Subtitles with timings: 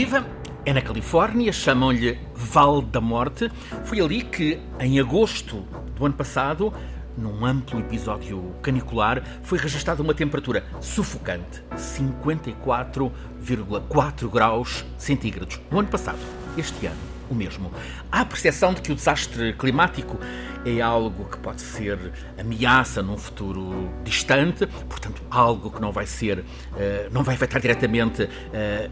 [0.00, 0.24] Viva!
[0.64, 3.50] É na Califórnia, chamam-lhe Val da Morte.
[3.84, 5.58] Foi ali que, em agosto
[5.94, 6.72] do ano passado,
[7.18, 15.60] num amplo episódio canicular, foi registrada uma temperatura sufocante, 54,4 graus centígrados.
[15.70, 16.16] No ano passado,
[16.56, 16.96] este ano,
[17.28, 17.70] o mesmo.
[18.10, 20.18] Há a percepção de que o desastre climático
[20.64, 21.98] é algo que pode ser
[22.38, 26.42] ameaça num futuro distante, portanto, algo que não vai ser,
[26.78, 28.88] eh, não vai afetar diretamente eh,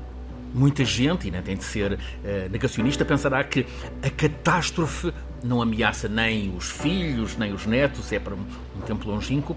[0.54, 3.66] muita gente, e não tem de ser eh, negacionista, pensará que
[4.02, 5.12] a catástrofe
[5.42, 9.56] não ameaça nem os filhos, nem os netos, é para um tempo longínquo.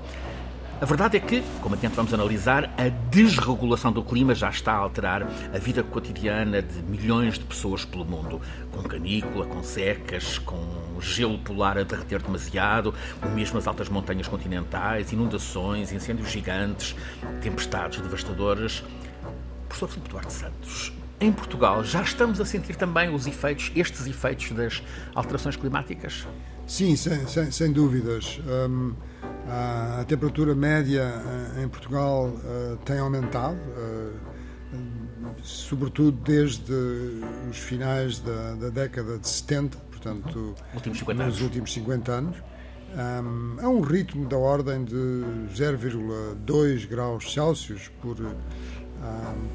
[0.81, 4.77] A verdade é que, como adiante vamos analisar, a desregulação do clima já está a
[4.77, 5.21] alterar
[5.53, 11.37] a vida cotidiana de milhões de pessoas pelo mundo, com canícula, com secas, com gelo
[11.37, 16.95] polar a derreter demasiado, ou mesmo as altas montanhas continentais, inundações, incêndios gigantes,
[17.41, 18.83] tempestades devastadoras.
[19.71, 24.51] Professor Filipe Duarte Santos, em Portugal já estamos a sentir também os efeitos, estes efeitos
[24.51, 24.83] das
[25.15, 26.27] alterações climáticas?
[26.67, 28.41] Sim, sem, sem, sem dúvidas.
[28.45, 28.93] Um,
[29.47, 31.03] a, temperatura média
[31.55, 34.13] eh, em Portugal uh, tem aumentado, uh,
[35.41, 36.73] sobretudo desde
[37.49, 41.41] os finais da, da, década de 70, portanto, últimos 50 nos anos.
[41.41, 42.37] últimos 50 anos.
[42.93, 45.23] Um, é um ritmo da ordem de
[45.55, 48.17] 0,2 graus Celsius por,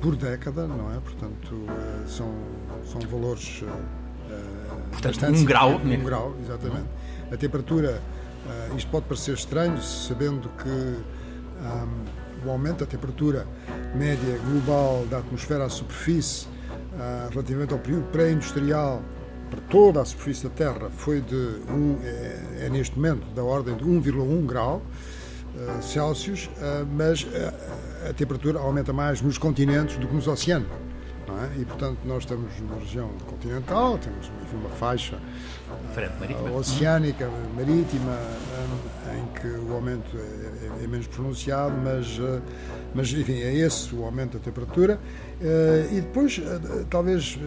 [0.00, 1.00] por década, não é?
[1.00, 2.32] Portanto, uh, são,
[2.84, 3.64] são valores.
[4.90, 5.76] Portanto, um grau.
[5.76, 6.88] Um grau, exatamente.
[7.30, 8.00] A temperatura
[8.46, 13.46] Uh, isto pode parecer estranho, sabendo que um, o aumento da temperatura
[13.92, 19.02] média global da atmosfera à superfície, uh, relativamente ao período pré-industrial,
[19.50, 23.76] para toda a superfície da Terra, foi de um, é, é neste momento da ordem
[23.76, 24.82] de 1,1 grau
[25.80, 26.50] Celsius,
[26.94, 27.26] mas
[28.08, 30.68] a temperatura aumenta mais nos continentes do que nos oceanos.
[31.28, 31.60] É?
[31.60, 39.18] E, portanto, nós estamos numa região continental, temos enfim, uma faixa uh, oceânica, marítima, um,
[39.18, 42.40] em que o aumento é, é, é menos pronunciado, mas, uh,
[42.94, 45.00] mas, enfim, é esse o aumento da temperatura.
[45.90, 46.40] E depois,
[46.88, 47.38] talvez,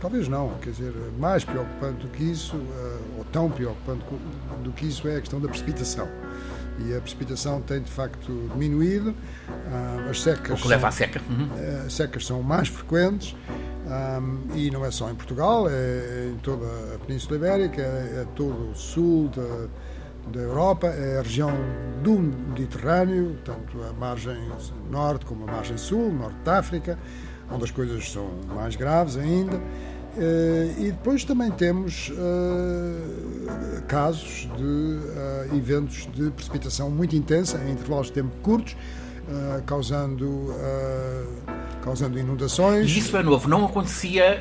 [0.00, 2.60] talvez não, quer dizer, mais preocupante do que isso,
[3.16, 4.04] ou tão preocupante
[4.62, 6.06] do que isso, é a questão da precipitação
[6.84, 9.14] e a precipitação tem de facto diminuído.
[9.72, 10.58] Ah, as secas.
[10.58, 11.20] O que leva à seca.
[11.28, 11.48] Uhum.
[11.56, 13.34] Eh, as secas são mais frequentes
[13.86, 18.26] um, e não é só em Portugal, é em toda a Península Ibérica, é, é
[18.34, 19.68] todo o sul da,
[20.32, 21.52] da Europa, é a região
[22.02, 24.36] do Mediterrâneo, tanto a margem
[24.90, 26.98] norte como a margem sul, norte da África,
[27.48, 29.60] onde as coisas são mais graves ainda.
[30.16, 37.72] Uh, e depois também temos uh, casos de uh, eventos de precipitação muito intensa, em
[37.72, 38.74] intervalos de tempo curtos,
[39.66, 40.54] causando,
[41.82, 42.88] causando inundações.
[42.88, 44.40] E isso é novo, não acontecia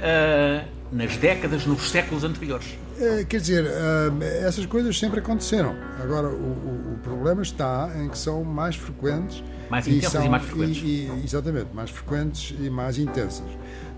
[0.91, 2.78] nas décadas, nos séculos anteriores.
[3.28, 3.66] quer dizer,
[4.44, 5.75] essas coisas sempre aconteceram.
[6.00, 9.44] Agora, o, o, o, problema está em que são mais frequentes.
[9.72, 10.84] Mais intensas e, são, e mais frequentes.
[10.84, 13.47] E, e, exatamente, mais frequentes e mais intensas.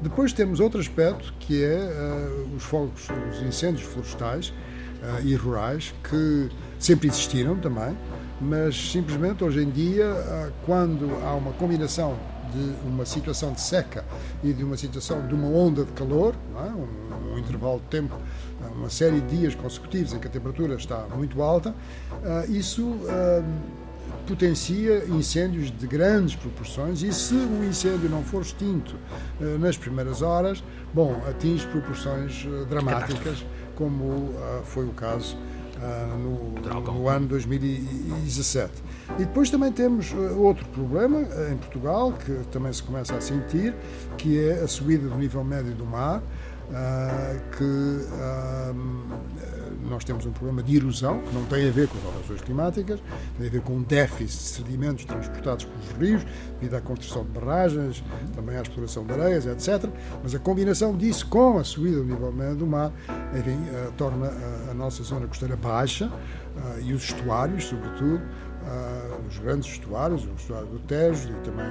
[0.02, 5.94] Depois temos outro aspecto que é uh, os fogos, os incêndios florestais uh, e rurais,
[6.08, 7.98] que sempre existiram também,
[8.40, 12.16] mas simplesmente hoje em dia, uh, quando há uma combinação
[12.54, 14.06] de uma situação de seca
[14.44, 16.70] e de uma situação de uma onda de calor, é?
[16.70, 18.16] um, um, intervalo de tempo,
[18.76, 21.76] uma série de dias consecutivos em que a temperatura está muito alta,
[22.48, 22.98] isso
[24.28, 28.96] potencia incêndios de grandes proporções e se o incêndio não for extinto
[29.40, 30.62] uh, nas primeiras horas,
[30.94, 33.46] bom, atinge proporções uh, dramáticas,
[33.76, 35.38] como uh, foi o caso
[36.18, 38.72] no, no, ano 2017.
[39.12, 41.20] E depois também temos outro problema
[41.52, 43.76] em Portugal, que também se começa a sentir,
[44.18, 46.24] que é a subida do nível médio do mar,
[47.56, 48.02] que
[49.90, 53.00] nós temos um problema de erosão, que não tem a ver com as alterações climáticas,
[53.38, 56.26] tem a ver com um déficit de sedimentos transportados pelos rios,
[56.60, 58.04] devido à construção de barragens,
[58.36, 59.90] também à exploração de areias, etc.
[60.22, 62.92] Mas a combinação disso com a subida do nível do mar,
[63.38, 68.22] enfim, uh, torna a, a, nossa zona costeira baixa uh, e os estuários, sobretudo,
[69.30, 71.66] os grandes estuários, o estuário do Tejo e também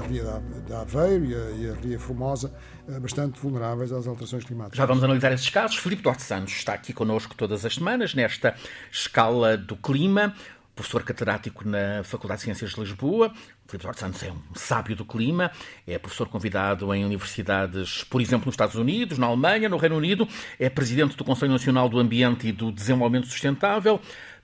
[0.00, 2.52] a Ria de Aveiro e a, e a Ria Formosa,
[2.88, 4.78] eh, bastante vulneráveis às alterações climáticas.
[4.78, 5.76] Já vamos analisar esses casos.
[5.76, 8.54] Filipe Duarte Santos está aqui connosco todas as semanas, nesta
[8.90, 10.34] escala do clima
[10.76, 13.32] professor catedrático na Faculdade de Ciências de Lisboa.
[13.66, 15.50] Filipe Duarte Santos é um sábio do clima,
[15.86, 20.28] é professor convidado em universidades, por exemplo, nos Estados Unidos, na Alemanha, no Reino Unido,
[20.60, 23.98] é presidente do Conselho Nacional do Ambiente e do Desenvolvimento Sustentável,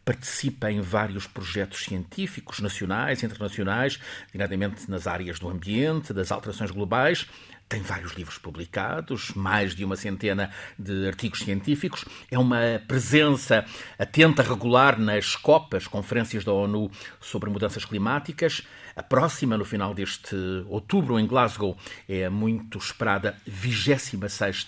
[0.04, 3.98] participa em vários projetos científicos nacionais e internacionais,
[4.32, 7.26] diretamente nas áreas do ambiente, das alterações globais.
[7.68, 12.04] Tem vários livros publicados, mais de uma centena de artigos científicos.
[12.30, 13.64] É uma presença
[13.98, 18.62] atenta, regular nas COPAs, Conferências da ONU sobre Mudanças Climáticas.
[18.94, 20.36] A próxima, no final deste
[20.68, 21.74] outubro, em Glasgow,
[22.06, 24.66] é a muito esperada 26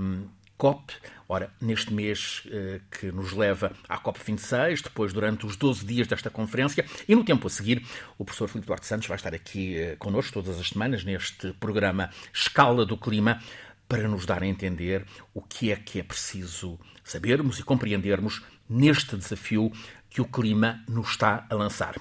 [0.00, 0.26] um,
[0.56, 0.94] COP.
[1.28, 6.30] Ora, neste mês eh, que nos leva à COP26, depois durante os 12 dias desta
[6.30, 7.84] conferência, e no tempo a seguir,
[8.16, 12.10] o professor Filipe Duarte Santos vai estar aqui eh, connosco todas as semanas neste programa
[12.32, 13.42] Escala do Clima
[13.88, 19.16] para nos dar a entender o que é que é preciso sabermos e compreendermos neste
[19.16, 19.72] desafio
[20.08, 21.96] que o clima nos está a lançar.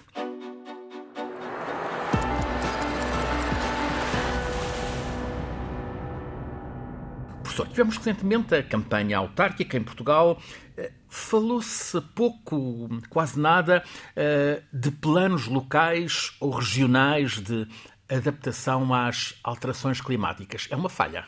[7.56, 10.42] Professor, tivemos recentemente a campanha autárquica em Portugal.
[10.76, 13.82] Eh, falou-se pouco, quase nada,
[14.14, 17.66] eh, de planos locais ou regionais de
[18.10, 20.68] adaptação às alterações climáticas.
[20.70, 21.24] É uma falha?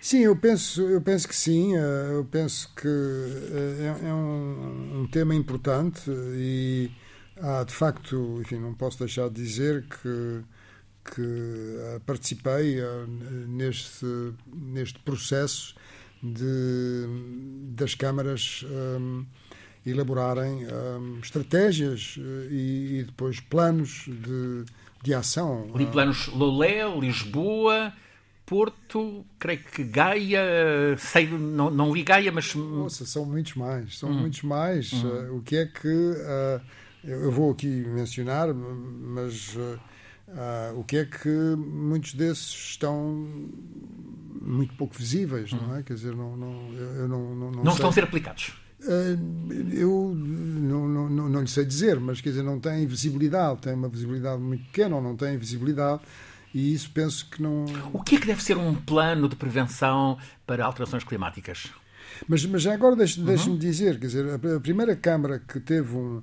[0.00, 1.76] Sim, eu penso, eu penso que sim.
[1.76, 6.90] Eh, eu penso que é, um, um tema importante e
[7.40, 10.42] há, de facto, enfim, não posso deixar de dizer que
[11.04, 13.04] que eh, participei eh,
[13.46, 14.06] neste,
[14.46, 15.74] neste processo
[16.22, 17.06] de,
[17.76, 19.24] das câmaras um,
[19.86, 22.16] eh, elaborarem um, estratégias
[22.50, 24.64] e, e, depois planos de,
[25.02, 25.70] de ação.
[25.74, 27.92] Li planos Lolé, Lisboa,
[28.46, 32.54] Porto, creio que Gaia, sei, não, não li Gaia, mas.
[32.54, 34.20] Nossa, são muitos mais, são hum.
[34.20, 34.90] muitos mais.
[34.94, 35.36] Hum.
[35.36, 35.88] O que é que.
[35.88, 36.60] Uh,
[37.04, 39.54] eu vou aqui mencionar, mas.
[39.54, 39.78] Uh,
[40.28, 43.26] Uh, o que é que muitos desses estão
[44.40, 45.78] muito pouco visíveis, não é?
[45.78, 45.82] Hum.
[45.82, 48.54] Quer dizer, não, não, eu não, não, não, não estão a ser aplicados.
[48.80, 53.60] Uh, eu não, não, não, não lhe sei dizer, mas quer dizer, não têm visibilidade,
[53.60, 56.02] têm uma visibilidade muito pequena ou não têm visibilidade,
[56.52, 57.64] e isso penso que não.
[57.92, 61.72] O que é que deve ser um plano de prevenção para alterações climáticas?
[62.28, 63.58] Mas, mas já agora deixe-me uhum.
[63.58, 66.22] dizer, quer dizer, a, a primeira Câmara que teve um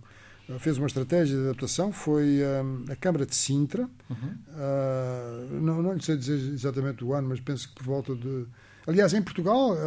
[0.60, 3.90] fez uma estratégia de adaptação foi um, a Câmara de Sintra.
[4.10, 4.36] Uhum.
[4.50, 8.46] Uh, não, não lhe sei dizer exatamente o ano, mas penso que por volta de.
[8.88, 9.78] Aliás, em Portugal,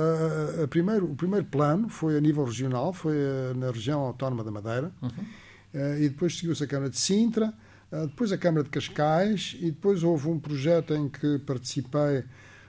[0.62, 3.16] a primeiro, o primeiro plano foi a nível regional, foi
[3.56, 5.08] na região autónoma da Madeira, uhum.
[5.08, 7.52] uh, e depois seguiu-se a Câmara de Sintra,
[7.90, 12.22] uh, depois a Câmara de Cascais, e depois houve um projeto em que participei,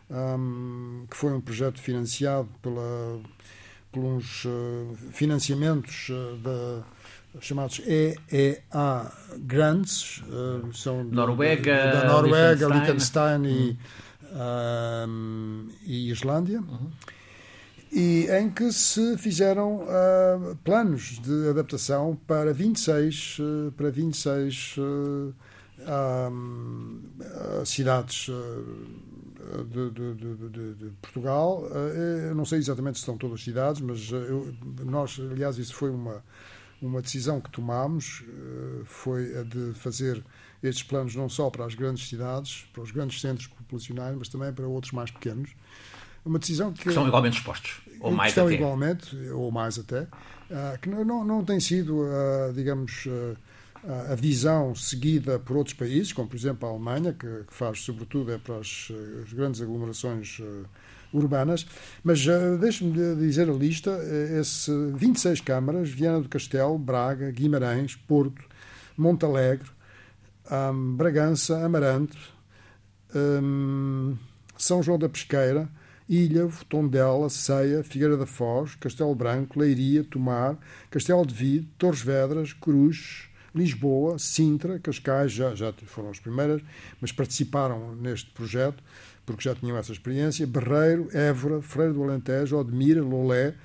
[0.10, 3.22] um, que foi um projeto financiado pela,
[3.92, 4.48] por uns
[5.12, 6.10] financiamentos
[6.44, 6.84] da
[7.40, 13.78] chamados EEA Grants, uh, são Noruega, da Noruega, Liechtenstein, e,
[14.34, 15.70] uhum.
[15.84, 16.92] e, Islândia, uhum.
[17.92, 24.76] e em que se fizeram uh, planos de adaptação para 26, uh, para 26
[27.66, 28.30] cidades
[29.70, 31.68] de, de, de, de, Portugal.
[32.28, 34.54] Eu não sei exatamente se são todas cidades, mas eu,
[34.84, 36.24] nós, aliás, isso foi uma
[36.86, 40.24] uma decisão que tomámos eh, foi a de fazer
[40.62, 44.52] estes planos não só para as grandes cidades, para os grandes centros populacionais, mas também
[44.54, 45.52] para outros mais pequenos.
[46.24, 48.56] Uma decisão que, que são igualmente expostos, ou mais estão até.
[48.56, 50.08] igualmente, ou mais até,
[50.50, 53.08] ah, que não, não tem sido, ah, digamos,
[54.10, 58.40] a visão seguida por outros países, como por exemplo a Alemanha, que faz sobretudo é
[58.40, 58.92] para as,
[59.24, 60.42] as grandes aglomerações
[61.16, 61.66] urbanas,
[62.04, 67.96] mas uh, deixe-me dizer a lista, uh, esse 26 câmaras, Viana do Castelo, Braga, Guimarães,
[67.96, 68.44] Porto,
[68.98, 69.70] Montalegre,
[70.52, 72.18] um, Bragança, Amarante,
[73.16, 74.16] um,
[74.58, 75.70] São João da Pesqueira,
[76.08, 80.58] Ilhavo, Tondela, Ceia, Figueira da Foz, Castelo Branco, Leiria, Tomar,
[80.92, 83.25] Castelo de Vide, Torres Vedras, Cruz,
[83.56, 86.62] Lisboa, Sintra, Cascais, já, já foram as primeiras,
[87.00, 88.84] mas participaram neste projeto,
[89.26, 93.56] porque já tinham essa experiência, Barreiro, Évora, Freire do Alentejo, Odmira, Lolé,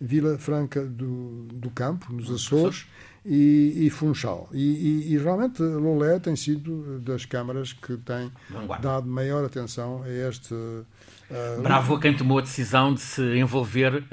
[0.00, 2.86] Vila Franca do, do Campo, nos Açores,
[3.24, 4.48] e, e Funchal.
[4.52, 8.32] E, e, e, realmente Lolé tem sido das câmaras que tem
[8.80, 10.52] dado maior atenção a este.
[10.54, 14.04] Uh, Bravo a quem tomou a decisão de se envolver uh,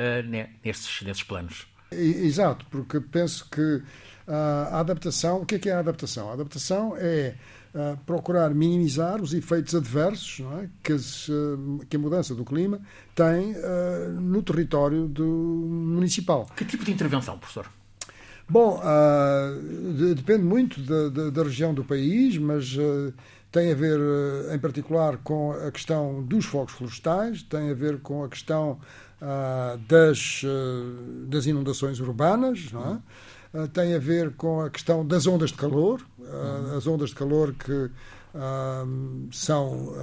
[0.63, 1.67] nestes, nestes planos.
[1.91, 3.81] Exato, porque penso que
[4.29, 5.41] a adaptação.
[5.41, 6.29] O que é, que é a adaptação?
[6.29, 7.33] A adaptação é
[7.73, 10.69] uh, procurar minimizar os efeitos adversos é?
[10.83, 12.79] que, as, uh, que, a mudança do clima
[13.15, 16.47] tem uh, no território do municipal.
[16.55, 17.67] Que tipo de intervenção, professor?
[18.47, 18.81] Bom,
[19.95, 22.75] de, depende muito da, da, da, região do país, mas
[23.51, 23.99] tem a ver,
[24.51, 28.79] em particular, com a questão dos fogos florestais, tem a ver com a questão
[29.87, 30.41] das,
[31.27, 32.99] das inundações urbanas, não é?
[33.73, 36.05] Tem a ver com a questão das ondas de calor,
[36.77, 37.89] as ondas de calor que
[39.31, 39.93] são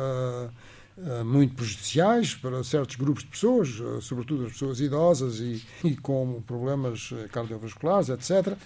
[0.99, 3.69] eh, muito prejudiciais para certos grupos de pessoas,
[4.00, 8.57] sobretudo as pessoas idosas e, e com problemas cardiovasculares, etc.,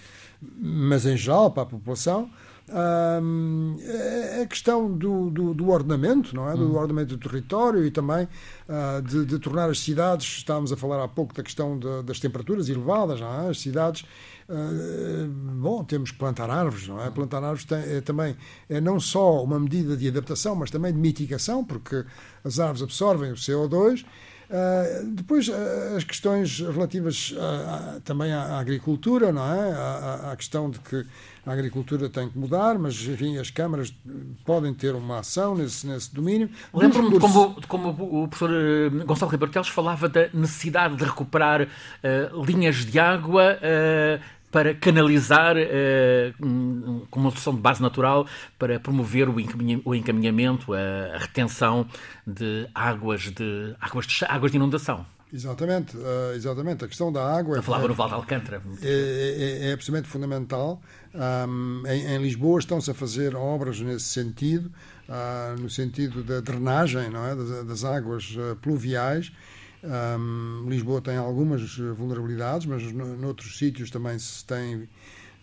[0.40, 2.30] mas em geral para a população.
[2.72, 6.54] É a questão do, do, do, ordenamento, não é?
[6.54, 6.76] Do uhum.
[6.76, 8.28] ordenamento do território e também
[8.68, 12.20] uh, de, de, tornar as cidades, estávamos a falar há pouco da questão de, das
[12.20, 13.50] temperaturas elevadas, não é?
[13.50, 14.04] As cidades
[14.50, 17.08] ah, bom, temos que plantar árvores, não é?
[17.08, 18.36] Plantar árvores tem, é, também
[18.68, 22.04] é não só uma medida de adaptação, mas também de mitigação, porque
[22.42, 24.04] as árvores absorvem o CO2.
[24.50, 27.32] Uh, depois, uh, as questões relativas
[28.04, 29.72] também à, à, agricultura, não é?
[29.72, 31.06] À, à, questão de que
[31.46, 33.94] a agricultura tem que mudar, mas, enfim, as câmaras
[34.44, 36.50] podem ter uma ação nesse, nesse domínio.
[36.74, 42.44] Lembro-me de como, como o professor eh, Gonçalo Ribartelos falava da necessidade de recuperar uh,
[42.44, 43.58] linhas de água
[44.50, 48.26] para canalizar uh, com uma solução de base natural
[48.58, 51.86] para promover o encaminhamento, a, retenção
[52.26, 55.06] de águas de, águas de, águas de inundação.
[55.32, 56.84] Exatamente, uh, exatamente.
[56.84, 57.56] A questão da água.
[57.56, 58.60] Eu falava é, no Val de Alcântara.
[58.82, 60.82] É, é, é, absolutamente fundamental.
[61.14, 64.72] Um, em, em, Lisboa estão-se a fazer obras nesse sentido,
[65.08, 67.36] uh, no sentido da drenagem não é?
[67.36, 69.32] das, das águas uh, pluviais
[69.82, 74.88] um, Lisboa tem algumas vulnerabilidades, mas noutros sítios também se tem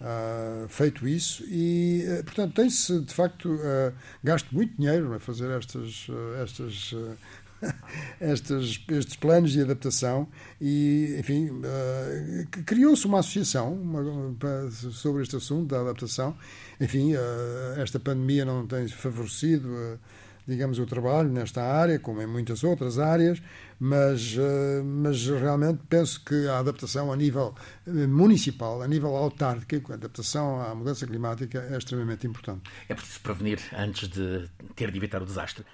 [0.01, 5.49] uh, feito isso e, uh, portanto, tem-se de facto uh, gasto muito dinheiro a fazer
[5.51, 6.07] estas,
[6.41, 6.93] estas
[8.21, 10.27] estes, estes planos de adaptação
[10.61, 11.49] e, enfim,
[12.65, 16.37] criou-se uma associação uma, sobre este assunto da adaptação.
[16.79, 17.13] Enfim,
[17.77, 19.99] esta pandemia não tem favorecido,
[20.47, 23.41] digamos, o trabalho nesta área, como em muitas outras áreas,
[23.77, 27.53] mas, eh, mas realmente penso que a adaptação a nível
[27.85, 32.61] eh, municipal, a nível autárquico, a adaptação à mudança climática é extremamente importante.
[32.87, 35.65] É preciso prevenir antes de ter de evitar o desastre.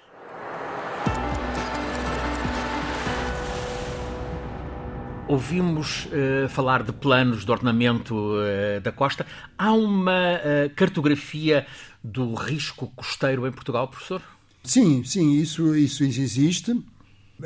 [5.26, 9.24] Ouvimos uh, falar de planos de ordenamento uh, da costa.
[9.56, 11.66] Há uma uh, cartografia
[12.02, 14.20] do risco costeiro em Portugal, professor?
[14.64, 16.72] Sim, sim, isso, isso existe.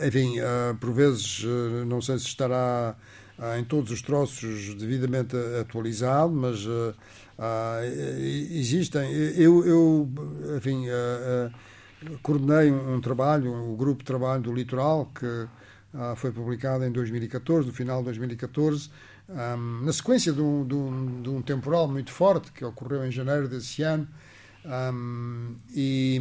[0.01, 2.95] Enfim, uh, por vezes, uh, não sei se estará
[3.37, 6.65] uh, em todos os troços devidamente atualizado, mas
[8.51, 9.13] existem.
[9.13, 10.09] Eu, eu
[10.57, 10.87] enfim,
[12.23, 15.49] coordenei um, um, trabalho, o um grupo de trabalho do Litoral, que
[16.17, 18.91] foi publicado em 2014, no final de 2014,
[19.29, 23.49] um, na sequência de um, de, de um, temporal muito forte que ocorreu em janeiro
[23.49, 24.07] desse ano.
[25.75, 26.21] e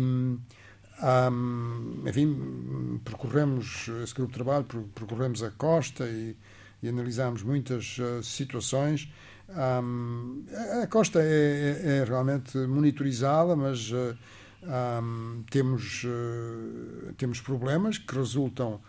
[1.01, 6.35] um, enfim, percorremos esse grupo de trabalho, percorremos a costa e,
[6.81, 9.11] e analisámos muitas uh, situações.
[9.49, 10.43] Um,
[10.81, 14.17] a costa é, é, é, realmente monitorizada, mas uh,
[14.63, 18.81] um, temos, uh, temos problemas que resultam.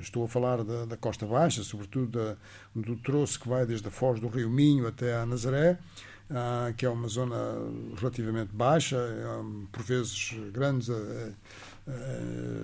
[0.00, 2.36] estou a falar da, da Costa Baixa, sobretudo da,
[2.74, 5.78] do troço que vai desde a Foz do Rio Minho até a Nazaré.
[6.32, 7.36] Ah, que é uma zona
[7.96, 9.24] relativamente baixa, é,
[9.72, 10.88] por vezes grandes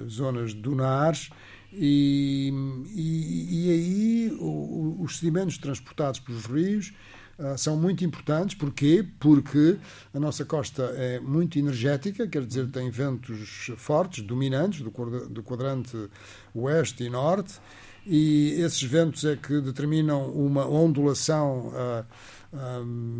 [0.08, 1.30] zonas dunares,
[1.72, 2.52] e,
[2.94, 6.94] e, e aí o, os sedimentos transportados pelos rios
[7.38, 8.54] uh, são muito importantes.
[8.54, 9.04] Porquê?
[9.18, 9.76] Porque
[10.14, 14.90] a nossa costa é muito energética, quer dizer, tem ventos fortes, dominantes, do,
[15.28, 16.08] do quadrante
[16.54, 17.60] oeste e norte,
[18.06, 22.06] e esses ventos é que determinam uma ondulação uh,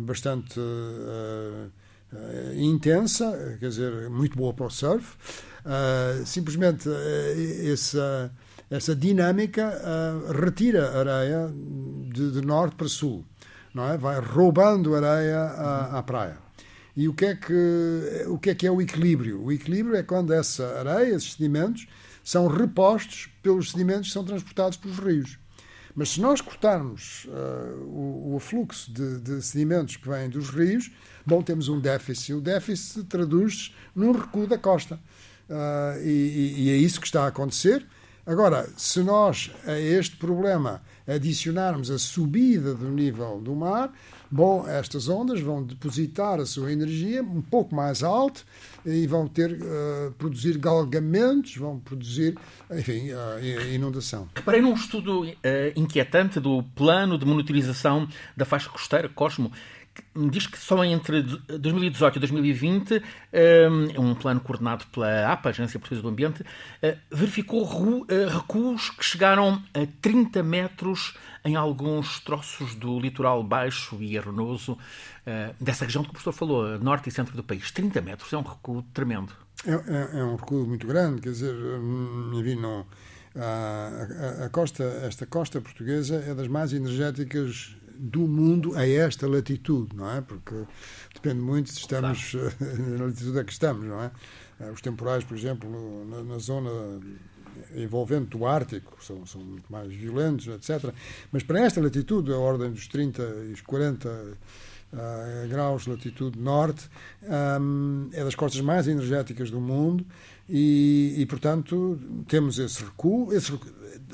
[0.05, 1.71] bastante uh,
[2.55, 5.17] intensa, quer dizer, muito boa para o surf.
[6.25, 6.89] simplesmente
[7.71, 8.31] essa,
[8.69, 9.73] essa dinâmica
[10.41, 11.51] retira areia
[12.13, 13.25] de, de, norte para sul,
[13.73, 13.97] não é?
[13.97, 16.37] vai roubando areia à, à praia.
[16.97, 19.43] E o que, é que, o que é que é o equilíbrio?
[19.43, 21.87] O equilíbrio é quando essa areia, esses sedimentos,
[22.23, 25.37] são repostos pelos sedimentos que são transportados pelos rios.
[25.97, 30.91] Mas se nós cortarmos uh, o, o afluxo de, de, sedimentos que vêm dos rios,
[31.25, 32.33] bom, temos um déficit.
[32.33, 34.99] O déficit traduz-se num recuo da costa.
[35.49, 37.83] Uh, e, e, é isso que está a acontecer.
[38.27, 43.91] Agora, se nós a este problema adicionarmos a subida do nível do mar,
[44.29, 48.45] bom, estas ondas vão depositar a sua energia um pouco mais alto
[48.85, 52.37] e vão ter uh, produzir galgamentos, vão produzir,
[52.71, 54.27] enfim, uh, inundação.
[54.35, 55.33] Reparei num estudo uh,
[55.75, 59.51] inquietante do plano de monitorização da faixa costeira Cosmo
[60.29, 63.03] diz que só entre 2018 e 2020,
[63.97, 66.43] um plano coordenado pela APA, Agência Portuguesa do Ambiente,
[67.11, 67.63] verificou
[68.31, 74.77] recuos que chegaram a 30 metros em alguns troços do litoral baixo e arenoso
[75.59, 77.71] dessa região que o professor falou, norte e centro do país.
[77.71, 79.33] 30 metros é um recuo tremendo.
[79.65, 82.85] É, é, é um recuo muito grande, quer dizer, hum, não.
[83.35, 89.27] A, a, a, costa, esta costa portuguesa é das mais energéticas do mundo a esta
[89.27, 90.21] latitude, não é?
[90.21, 90.55] Porque
[91.13, 92.33] depende muito se estamos
[92.97, 94.11] na latitude a que estamos, não é?
[94.59, 95.69] Eh, os temporais, por exemplo,
[96.05, 96.69] na, na zona
[97.75, 100.93] envolvente do Ártico são, são muito mais violentos, etc.
[101.31, 106.39] Mas para esta latitude, a ordem dos 30 e os 40 uh, graus de latitude
[106.39, 106.89] norte,
[107.59, 110.05] um, é das costas mais energéticas do mundo
[110.49, 113.33] e, e, portanto, temos esse recuo.
[113.33, 113.53] Esses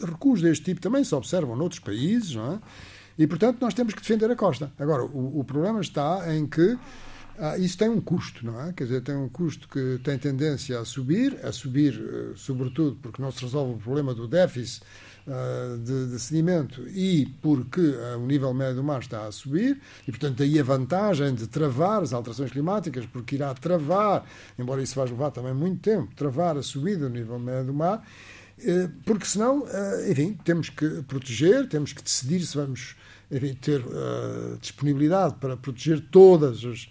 [0.01, 2.59] recuos deste tipo também se observam noutros países, não é?
[3.17, 4.71] E, portanto, nós temos que defender a costa.
[4.79, 6.77] Agora, o, o problema está em que
[7.37, 8.73] ah, isso tem um custo, não é?
[8.73, 13.21] Quer dizer, tem um custo que tem tendência a subir, a subir, uh, sobretudo, porque
[13.21, 14.83] não se resolve o problema do déficit
[15.25, 19.81] uh, de, de, sedimento e porque uh, o nível médio do mar está a subir,
[20.07, 24.25] e, portanto, daí a vantagem de travar as alterações climáticas, porque irá travar,
[24.57, 28.05] embora isso vá levar também muito tempo, travar a subida do nível médio do mar,
[29.05, 29.65] porque senão,
[30.09, 32.95] enfim, temos que proteger, temos que decidir se vamos
[33.33, 36.83] enfim, ter uh, disponibilidade para proteger todas as,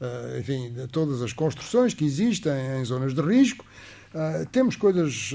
[0.00, 3.64] uh, enfim, todas as construções que existem em zonas de risco.
[4.14, 5.34] Uh, temos coisas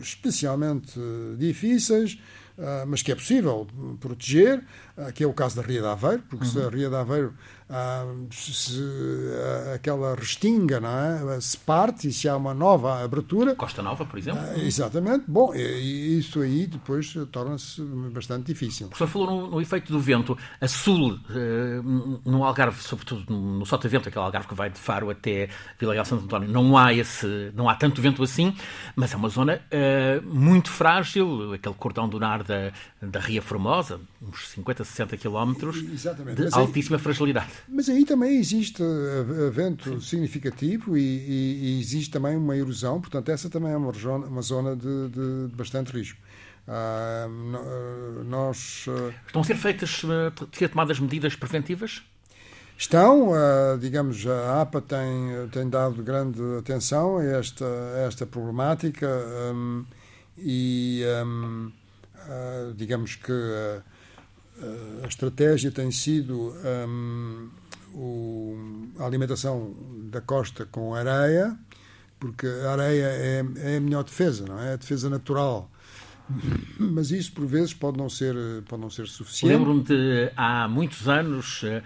[0.00, 0.98] especialmente
[1.38, 2.18] difíceis,
[2.86, 3.66] mas que é possível
[4.00, 4.64] proteger,
[5.14, 6.50] que é o caso da Ria de Aveiro, porque uhum.
[6.50, 7.34] se a Ria de Aveiro
[7.68, 8.80] ah, se
[9.74, 11.40] aquela restinga não é?
[11.40, 13.54] se parte e se há uma nova abertura.
[13.56, 14.40] Costa Nova, por exemplo?
[14.40, 15.24] Ah, exatamente.
[15.26, 17.82] Bom, e, isso aí depois torna-se
[18.12, 18.86] bastante difícil.
[18.86, 20.38] O professor falou no, no, efeito do vento.
[20.60, 21.80] A sul, eh,
[22.24, 26.24] no Algarve, sobretudo no, Sotavento, aquele Algarve que vai de Faro até Vila Real Santo
[26.24, 28.54] António, não há, esse, não há tanto vento assim,
[28.94, 34.48] mas é uma zona uh, muito frágil, aquele cordão dunar da, da Ria Formosa, uns
[34.50, 37.55] 50, 60 quilómetros, de altíssima fragilidade.
[37.68, 43.30] Mas aí também existe eh, vento significativo e, e, e, existe também uma erosão, portanto,
[43.30, 46.18] essa também é uma, zona, uma zona de, de, bastante risco.
[46.66, 48.86] Uh, nós.
[49.26, 50.02] Estão a ser feitas,
[50.52, 52.02] ser tomadas medidas preventivas?
[52.76, 53.30] Estão,
[53.80, 59.08] digamos, a APA tem, tem dado grande atenção a esta, a esta problemática
[59.54, 59.86] um,
[60.36, 61.72] e, um,
[62.26, 63.80] uh, digamos que eh,
[65.02, 66.54] a estratégia tem sido
[66.88, 67.48] um,
[67.94, 69.74] o, a alimentação
[70.10, 71.56] da costa com areia,
[72.18, 74.74] porque a areia é, é a melhor defesa, não é?
[74.74, 75.70] A defesa natural.
[76.78, 78.34] Mas isso, por vezes, pode não ser,
[78.68, 79.54] pode não ser suficiente.
[79.54, 81.82] Lembro-me de, há muitos anos, eh,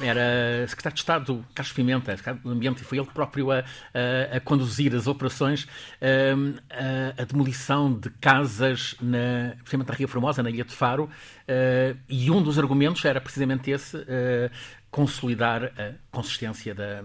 [0.00, 4.40] era secretário de Estado Carlos Pimenta, do Ambiente, e foi ele próprio a, a, a
[4.40, 5.66] conduzir as operações,
[6.00, 11.10] a, a, demolição de casas, na, precisamente na Ria Formosa, na Ilha de Faro,
[11.46, 14.50] eh, e um dos argumentos era precisamente esse, eh,
[14.90, 17.02] consolidar a consistência da,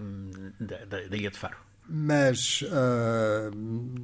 [0.58, 3.50] da, da Ilha de Faro mas, uh,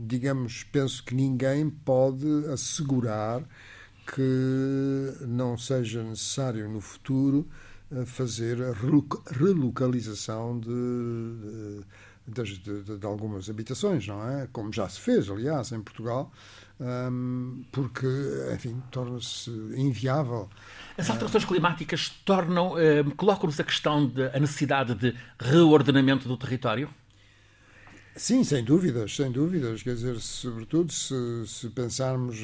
[0.07, 3.44] digamos, penso que ninguém pode assegurar
[4.12, 7.49] que não seja necessário no futuro
[7.92, 11.85] uh, fazer a relocalização de,
[12.27, 14.49] de, de, de, algumas habitações, não é?
[14.53, 16.33] Como já se fez, aliás, em Portugal,
[16.81, 18.09] um, porque,
[18.53, 20.51] enfim, torna-se inviável.
[20.99, 22.72] As alterações climáticas tornam,
[23.16, 26.90] colocam-nos a questão da necessidade de reordenamento do território?
[28.16, 29.83] Sim, sem dúvidas, sem dúvidas.
[29.83, 31.14] Quer dizer, sobretudo se,
[31.46, 32.38] se pensarmos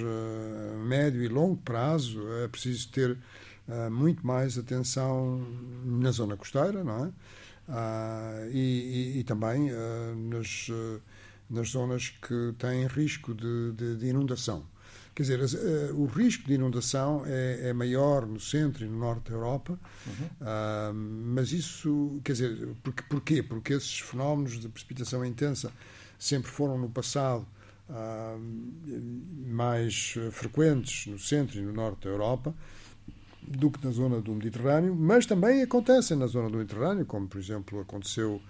[0.75, 3.13] a médio e longo prazo, é preciso ter
[3.69, 5.41] uh, muito mais atenção
[5.85, 7.09] na zona costeira, não é?
[7.69, 10.69] Uh, e, e, e, também uh, nas,
[11.49, 14.65] nas zonas que têm risco de, de, de inundação.
[15.15, 19.31] Quer dizer, uh, o risco de inundação é, é, maior no centro e no norte
[19.31, 20.27] da Europa, uhum.
[20.41, 23.43] uh, mas isso, quer dizer, porque, porquê?
[23.43, 25.71] Porque esses fenómenos de precipitação intensa
[26.19, 27.47] sempre foram no passado
[27.91, 28.41] uh,
[29.47, 32.55] mais frequentes no centro e no norte da Europa
[33.43, 37.39] do que na zona do Mediterrâneo, mas também acontecem na zona do Mediterrâneo, como por
[37.39, 38.41] exemplo aconteceu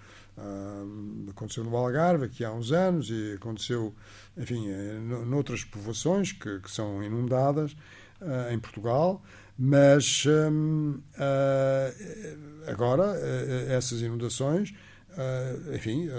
[1.29, 3.93] Aconteceu no Algarve aqui há uns anos e aconteceu,
[4.35, 7.73] enfim, eh, noutras povoações que, que são inundadas
[8.21, 9.23] uh, em Portugal,
[9.57, 11.91] mas um, uh, ah,
[12.71, 14.73] agora eh, essas inundações,
[15.75, 16.09] enfim,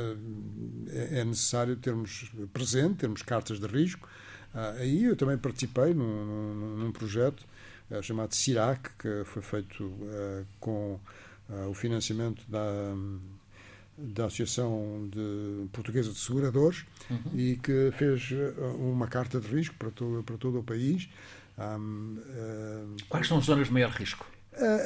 [0.88, 4.08] é, é necessário termos presente, termos cartas de risco.
[4.78, 7.44] aí eu também participei num, num, num projeto
[8.02, 9.92] chamado CIRAC, que foi feito
[10.60, 11.00] com
[11.68, 12.94] o financiamento da,
[13.96, 17.18] da Associação de Portuguesa de Seguradores uhum.
[17.34, 18.30] e que fez
[18.78, 21.08] uma carta de risco para todo, para todo o país.
[21.56, 24.26] Um, uh, Quais são as zonas de maior risco?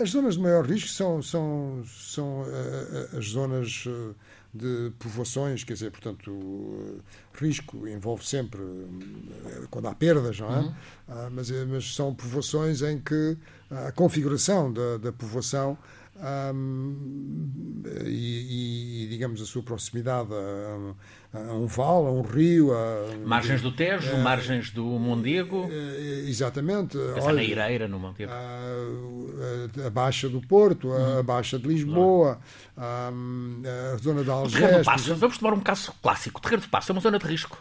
[0.01, 2.45] As zonas de maior risco são, são, são
[3.15, 3.87] as zonas
[4.55, 7.03] de povoações, quer dizer, portanto,
[7.35, 8.61] risco envolve sempre
[9.71, 10.61] quando há perdas, não é?
[10.61, 10.75] Uhum.
[11.33, 13.37] Mas, mas são povoações em que
[13.71, 15.77] a configuração da, da povoação
[16.21, 22.73] um, e, e, digamos, a sua proximidade a, a, um vale, a um rio.
[22.73, 25.69] A, margens do Tejo, é, margens do Mondego.
[25.71, 26.99] É, exatamente.
[26.99, 28.33] Olha, na Ireira, no Mondego.
[28.33, 31.25] A, a, Baixa do Porto, a, hum.
[31.25, 32.41] Baixa de Lisboa,
[32.77, 33.11] a,
[34.03, 34.87] zona de Algés.
[35.17, 36.41] Vamos tomar um caso clássico.
[36.41, 37.59] Terreiro do Passo é uma zona de risco.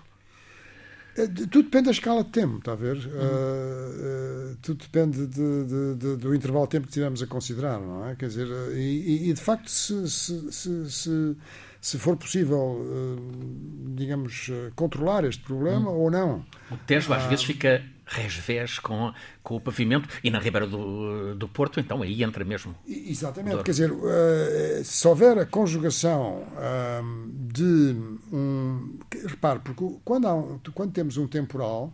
[1.17, 2.95] É, tudo depende da escala de tempo, está a ver?
[2.95, 3.11] Uhum.
[3.11, 7.79] Uh, uh, tudo depende de, de, de, do intervalo de tempo que estivermos a considerar,
[7.79, 8.15] não é?
[8.15, 11.35] Quer dizer, e, e de facto, se, se, se,
[11.81, 15.97] se, for possível, uh, digamos, controlar este problema uhum.
[15.97, 16.45] ou não.
[16.69, 21.47] O Tejo às vezes fica resvés com, com o pavimento e na Ribeira do, do
[21.47, 22.75] Porto, então aí entra mesmo.
[22.87, 27.95] Exatamente, quer dizer, uh, se houver a conjugação uh, de
[28.31, 28.99] um.
[29.25, 31.91] Repare, porque quando, um, quando temos um temporal,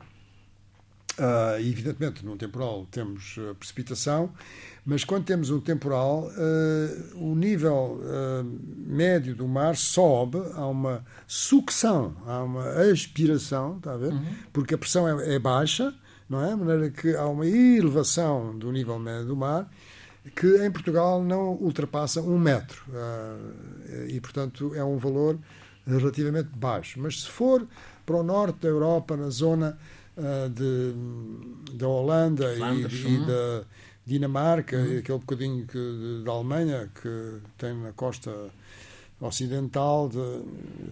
[1.18, 4.32] uh, evidentemente num temporal temos precipitação,
[4.86, 6.30] mas quando temos um temporal,
[7.16, 8.02] o nível
[8.86, 14.12] médio do mar sobe, há uma sucção, há uma aspiração, está a ver?
[14.12, 14.26] Uhum.
[14.52, 15.96] Porque a pressão é, é baixa
[16.34, 16.50] não é?
[16.50, 19.70] De maneira que há uma elevação do nível médio do mar
[20.36, 22.84] que em Portugal não ultrapassa um metro.
[22.94, 23.38] Ah,
[24.08, 25.38] e, portanto, é um valor
[25.86, 27.00] relativamente baixo.
[27.00, 27.68] Mas se for
[28.06, 29.78] para o norte da Europa, na zona
[30.18, 30.94] ah, de,
[31.74, 33.64] da Holanda e, e, da
[34.06, 34.94] Dinamarca, uhum.
[34.94, 38.32] e aquele bocadinho que, da Alemanha, que tem na costa
[39.20, 40.18] ocidental, de,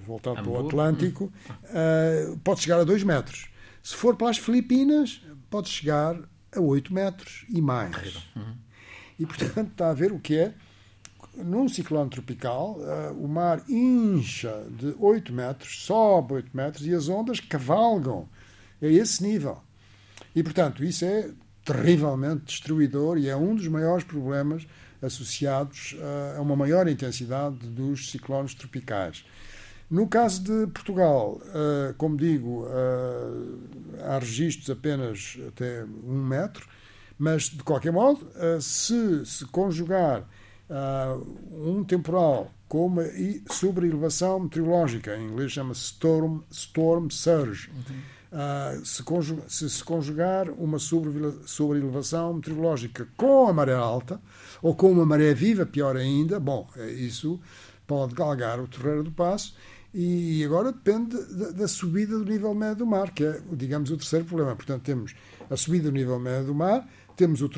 [0.05, 2.33] voltado para o Atlântico, uhum.
[2.33, 3.49] uh, pode chegar a 2 metros.
[3.83, 6.17] Se for para as Filipinas, pode chegar
[6.55, 8.15] a 8 metros e mais.
[8.35, 8.55] Uhum.
[9.19, 10.53] E, portanto, está a ver o que é.
[11.35, 17.07] Num ciclone tropical, uh, o mar incha de 8 metros, sobe 8 metros e as
[17.07, 18.27] ondas cavalgam
[18.81, 19.61] a esse nível.
[20.35, 21.29] E, portanto, isso é
[21.63, 24.67] terrivelmente destruidor e é um dos maiores problemas
[25.01, 29.23] associados uh, a uma maior intensidade dos ciclones tropicais.
[29.91, 33.59] No caso de Portugal, uh, como digo, uh,
[34.05, 36.65] há registros apenas até um metro,
[37.19, 40.25] mas de qualquer modo, uh, se se conjugar
[41.51, 43.03] um temporal com uma
[43.85, 48.85] elevação meteorológica, em inglês chama-se storm, storm surge, uhum.
[48.85, 50.77] se, conjugar, se, se conjugar uma
[51.75, 54.21] elevação meteorológica com a maré alta,
[54.61, 57.37] ou com uma maré viva, pior ainda, bom, isso
[57.85, 59.53] pode galgar o terreiro do passo
[59.93, 63.97] e agora depende da, da, subida do nível médio do mar, que é, digamos, o
[63.97, 64.55] terceiro problema.
[64.55, 65.13] Portanto, temos
[65.49, 67.49] a subida do nível médio do mar, temos o,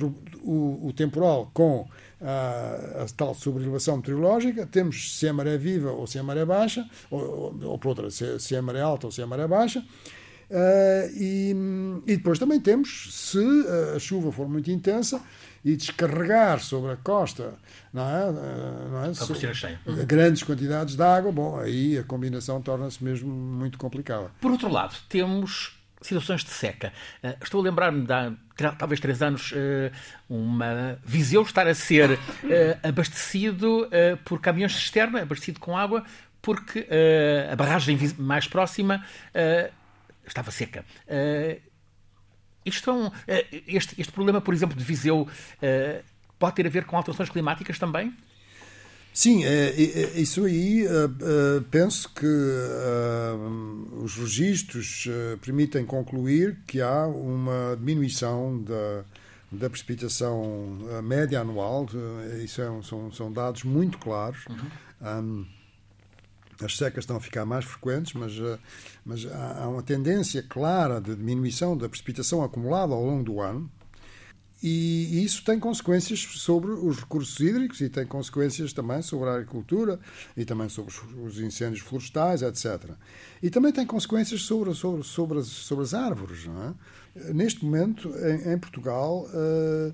[0.41, 1.88] o, o temporal com
[2.19, 6.89] a, a tal sobrelevação meteorológica, temos se é maré viva ou se é maré baixa,
[7.12, 9.86] ou, ou, ou por outra, se, se é maré alta ou se é maré baixa.
[10.50, 11.56] Uh, e,
[12.06, 13.39] e, depois também temos, se
[13.96, 15.22] a chuva for muito intensa
[15.63, 17.54] e descarregar sobre a costa
[17.93, 18.30] não é?
[18.30, 19.13] Uh, não é?
[19.13, 19.80] So, cheia.
[20.08, 24.32] grandes quantidades de água, bom, aí a combinação torna-se mesmo muito complicada.
[24.41, 26.91] Por outro lado, temos situações de seca.
[27.23, 29.54] Uh, estou a lembrar-me de há talvez três anos
[30.28, 32.19] uma Viseu estar a ser
[32.82, 33.89] abastecido
[34.26, 36.04] por caminhões de cisterna, abastecido com água,
[36.41, 36.88] porque
[37.52, 39.04] a barragem mais próxima
[40.26, 40.86] estava seca.
[42.65, 43.12] Isto é um, uh,
[43.67, 46.04] este, este problema, por exemplo, de Viseu, uh,
[46.39, 48.13] pode ter a ver com alterações climáticas também?
[49.13, 50.86] Sim, é, é, isso aí
[51.69, 52.26] penso que
[54.02, 55.08] os registros
[55.39, 59.06] permitem concluir que há uma diminuição da,
[59.52, 61.88] da precipitação média anual.
[62.43, 64.45] Isso é, são, são dados muito claros.
[64.49, 64.58] Uhum.
[65.19, 65.45] Um,
[66.61, 68.59] as secas estão a ficar mais frequentes, mas, eh,
[69.05, 73.69] mas há uma tendência clara de diminuição da precipitação acumulada ao longo do ano.
[74.65, 79.99] E isso tem consequências sobre os recursos hídricos e tem consequências também sobre a agricultura
[80.37, 82.91] e também sobre os incêndios florestais, etc.
[83.41, 86.47] E também tem consequências sobre, sobre, sobre, as, sobre as árvores.
[86.47, 87.33] É?
[87.33, 89.93] Neste momento, em, em Portugal, uh,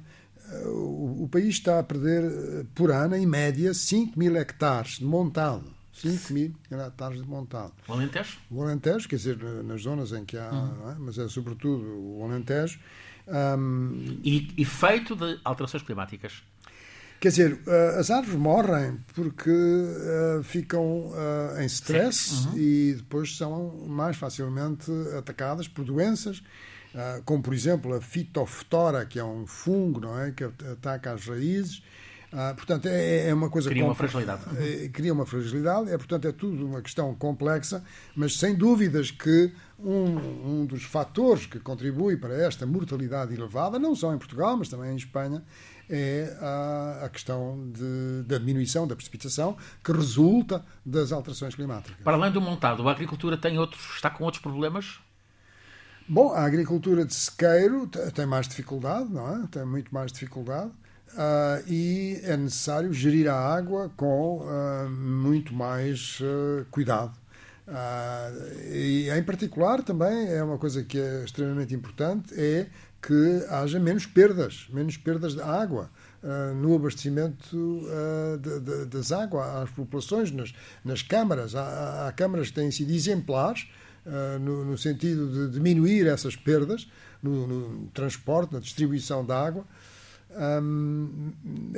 [0.68, 5.79] o, o, país está a perder por ano, em média, 5 mil hectares de montado
[6.02, 7.74] 5 mil hectares de montado.
[7.88, 8.38] O Alentejo?
[8.50, 10.92] O Alentejo, quer dizer, nas zonas em que há, uhum.
[10.92, 10.96] é?
[11.00, 12.80] mas é sobretudo o Alentejo.
[13.28, 16.42] Um, e efeito de alterações climáticas?
[17.20, 22.58] Quer dizer, uh, as árvores morrem porque uh, ficam uh, em stress uhum.
[22.58, 26.42] e depois são mais facilmente atacadas por doenças,
[27.24, 31.84] como por exemplo a fitoftora, que é um fungo, não é, que ataca as raízes.
[32.56, 34.42] Portanto, é, é, uma coisa cria uma fragilidade.
[34.58, 35.90] É, cria uma fragilidade.
[35.92, 37.84] É portanto é tudo uma questão complexa,
[38.16, 43.96] mas sem dúvidas que um, um dos fatores que contribui para esta mortalidade elevada, não
[43.96, 45.44] só em Portugal, mas também em Espanha,
[45.90, 51.98] é a, a questão de, da diminuição da precipitação que resulta das alterações climáticas.
[52.04, 55.00] Para além do montado, a agricultura tem outros, está com outros problemas?
[56.08, 59.48] Bom, a agricultura de sequeiro tem mais dificuldade, não é?
[59.48, 60.72] Tem muito mais dificuldade.
[61.14, 67.18] Uh, e é necessário gerir a água com uh, muito mais uh, cuidado.
[68.72, 72.68] e em particular também é uma coisa que é extremamente importante é
[73.02, 75.90] que haja menos perdas, menos perdas de água.
[76.58, 77.88] No abastecimento
[78.42, 81.56] de, de, das águas às populações, nas, nas câmaras.
[81.56, 83.70] Há, há, câmaras que têm sido exemplares
[84.42, 86.90] no, no, sentido de diminuir essas perdas
[87.24, 89.64] no, no transporte, na distribuição da água.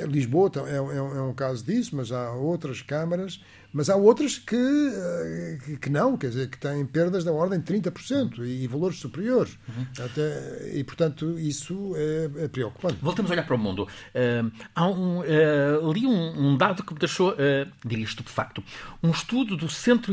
[0.08, 3.40] Lisboa é, é, é, um caso disso, mas há outras câmaras
[3.72, 7.72] mas há outras que, eh, que não, quer dizer, que têm perdas da ordem de
[7.72, 9.58] 30% e, e valores superiores.
[9.68, 10.04] Uhum.
[10.04, 12.98] Até, e, portanto, isso é, é, preocupante.
[13.00, 13.84] Voltamos a olhar para o mundo.
[13.84, 17.36] Uh, há um, uh, li um, um, dado que me deixou, uh,
[17.84, 18.62] diria, estupefacto.
[19.02, 20.12] Um estudo do Centro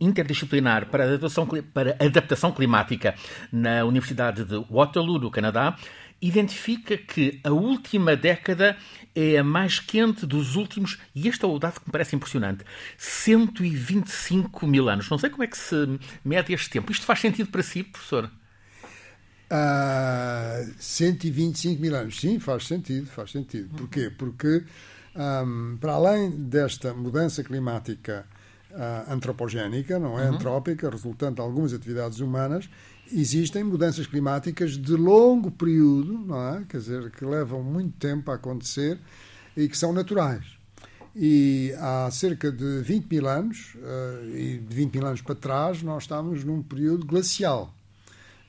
[0.00, 3.14] Interdisciplinar para Adaptação, para Adaptação Climática
[3.52, 5.76] na Universidade de Waterloo, no Canadá,
[6.26, 8.76] identifica que a última década
[9.14, 12.64] é a mais quente dos últimos, e este é o dado que me parece impressionante,
[12.96, 15.08] 125 mil anos.
[15.10, 16.90] Não sei como é que se mede este tempo.
[16.90, 18.30] Isto faz sentido para si, professor?
[19.52, 23.68] Uh, 125 mil anos, sim, faz sentido, faz sentido.
[23.76, 24.10] Porquê?
[24.10, 24.64] Porque,
[25.14, 28.26] um, para além desta mudança climática
[28.70, 30.28] uh, antropogénica, não é?
[30.28, 30.36] Uhum.
[30.36, 32.68] Antrópica, resultante de algumas atividades humanas,
[33.12, 36.64] existem mudanças climáticas de longo período, não é?
[36.68, 38.98] Quer dizer, que levam muito tempo a acontecer
[39.56, 40.44] e que são naturais.
[41.16, 45.82] E há cerca de 20 mil anos, uh, e de 20 mil anos para trás,
[45.82, 47.72] nós estávamos num período glacial.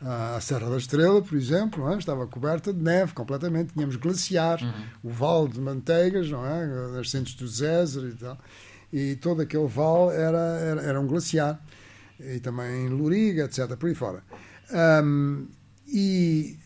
[0.02, 1.98] A Serra da Estrela, por exemplo, é?
[1.98, 4.84] estava coberta de neve completamente, tínhamos glaciares, uhum.
[5.04, 6.66] o Vale de Manteigas, não é?
[6.92, 8.38] nascentes do Zézer e tal,
[8.92, 11.60] e todo aquele vale era, era, era um glaciar,
[12.20, 14.22] e também Luriga, etc., por aí fora.
[14.72, 15.48] Um,
[15.88, 16.58] e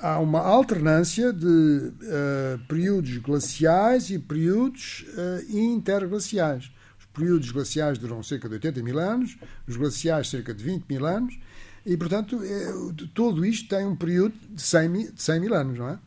[0.00, 6.70] há uma alternância de uh, períodos glaciais e períodos uh, interglaciais.
[6.98, 11.06] Os períodos glaciais duram cerca de 80 mil anos, os glaciais cerca de 20 mil
[11.06, 11.38] anos,
[11.84, 12.72] e, portanto, é,
[13.14, 15.98] tudo isto tem um período de 100 mil, de 100 mil anos, não é?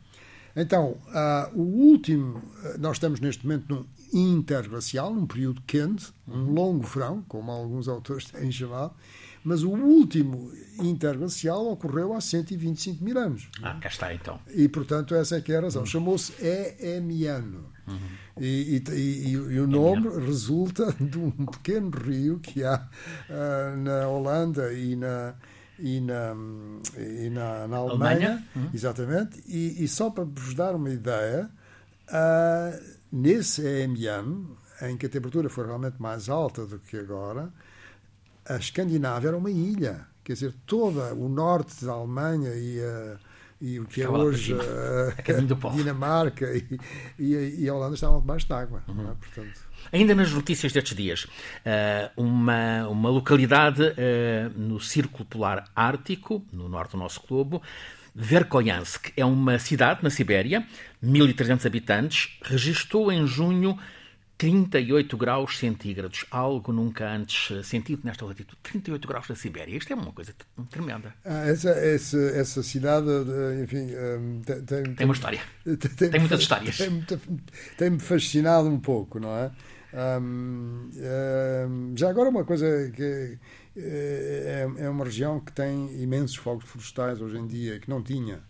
[0.56, 2.44] Então, uh, o último,
[2.80, 8.26] nós estamos neste momento num interglacial, num período quente, um longo verão, como alguns autores
[8.26, 8.94] têm chamado,
[9.44, 13.50] mas o último interglacial ocorreu há 125 mil anos.
[13.62, 14.40] Ah, cá está então.
[14.54, 15.82] E, portanto, essa é que é a razão.
[15.82, 15.88] Uhum.
[15.88, 16.34] Chamou-se
[16.80, 17.66] Eemiano.
[17.88, 17.98] Uhum.
[18.40, 22.88] E, e, e, e, o nome resulta de um pequeno rio que há
[23.30, 25.36] uh, na Holanda e na,
[25.78, 26.34] e na,
[26.98, 28.48] e na, na Alemanha, Alemanha?
[28.56, 28.70] Uhum.
[28.74, 31.50] exatamente, e, e, só para vos dar uma ideia,
[32.08, 37.52] uh, nesse Eemiano, em que a temperatura foi realmente mais alta do que agora,
[38.48, 40.06] a Escandinávia era uma ilha.
[40.24, 43.18] Quer dizer, toda o norte da Alemanha e, a,
[43.60, 46.80] e o que é hoje a, a Dinamarca e,
[47.20, 48.84] e, e, a Holanda estavam debaixo d'água.
[48.88, 48.92] É?
[48.92, 49.12] Uhum.
[49.12, 49.16] É?
[49.16, 49.74] Portanto...
[49.92, 51.28] Ainda nas notícias destes dias,
[51.66, 57.62] eh, uma, uma localidade eh, no Círculo Polar Ártico, no norte do nosso globo,
[58.16, 60.66] Verkhoyansk, é uma cidade na Sibéria,
[61.04, 63.78] 1.300 habitantes, registrou em junho
[64.44, 68.58] 38 graus centígrados, algo nunca antes eh, sentido nesta latitude.
[68.62, 70.36] 38 graus na Sibéria, isto é uma coisa
[70.70, 71.16] tremenda.
[71.24, 75.40] Ah, essa, essa, essa cidade, eh, enfim, ehm, tem, tem, tem uma história.
[75.64, 76.78] Tem, tem muitas histórias.
[77.78, 79.50] Tem-me fascinado um pouco, não é?
[79.94, 83.40] Um, um, já agora, uma coisa que
[83.78, 88.42] é, é uma região que tem imensos fogos florestais hoje em dia, que não tinha,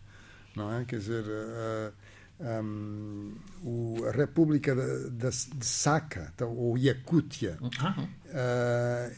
[0.56, 0.86] não é?
[0.86, 1.24] Quer dizer.
[1.24, 1.94] Uh,
[2.40, 5.32] um, o, a República de,
[5.66, 7.70] Saka, então, ou Yakutia, uh,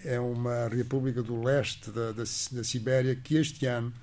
[0.04, 3.93] é uma república do leste da, da, da Sibéria que este ano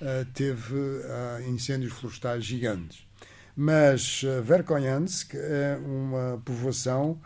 [0.00, 3.06] uh, teve uh, incêndios florestais gigantes.
[3.54, 7.20] Mas uh, Verkhoyansk é uma povoação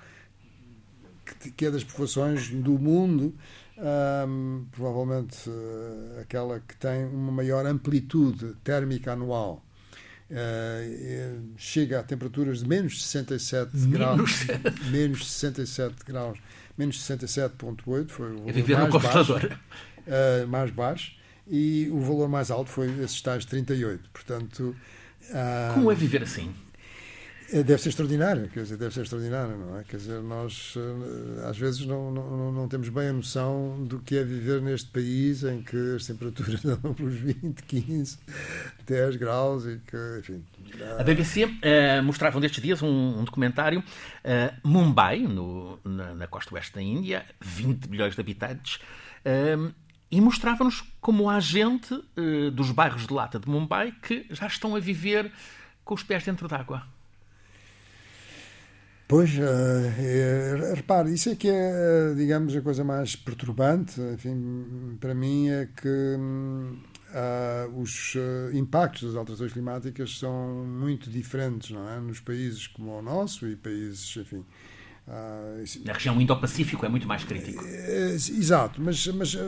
[1.41, 3.35] que, que, é das povoações do mundo,
[3.79, 5.51] um, provavelmente
[6.21, 9.66] aquela que tem uma maior amplitude térmica anual
[10.29, 13.87] Uh, chega a temperaturas de menos 67 menos.
[13.87, 14.47] graus,
[14.91, 16.39] menos 67 graus,
[16.77, 21.13] menos 67.8 foi o valor viver mais, baixo, uh, mais baixo
[21.47, 24.11] e o valor mais alto foi esses tais 38.
[24.11, 24.75] Portanto,
[25.31, 26.53] uh, como é viver assim?
[27.53, 29.85] É, deve ser extraordinário, quer dizer, deve ser extraordinário, não é?
[29.85, 34.17] Quer dizer, nós eh, às vezes não, não, não temos bem a noção do que
[34.17, 38.19] é viver neste país em que as temperaturas andam pelos 20, 15,
[38.85, 40.45] 10 graus e que, enfim.
[40.99, 46.27] A BBC uh, eh, mostrava destes dias um, um documentário, uh, Mumbai, no, na, na,
[46.27, 48.77] costa oeste da Índia, 20 milhões de habitantes,
[49.25, 49.73] uh,
[50.11, 52.01] e mostrava-nos como há gente
[52.53, 55.33] dos bairros de lata de Mumbai que já estão a viver
[55.85, 56.96] com os pés dentro d'água.
[59.09, 65.49] Pois, uh, repare, isso é que é, digamos, a coisa mais perturbante, enfim, para mim
[65.49, 68.15] é que uh, os
[68.53, 72.01] impactos das alterações climáticas são muito diferentes, não é?
[72.01, 74.45] Nos países como o nosso e países, enfim...
[75.85, 77.65] Na região Indo-Pacífico é muito mais crítico.
[77.65, 79.39] Exato, mas, mas,